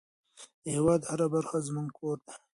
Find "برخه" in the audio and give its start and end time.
1.33-1.57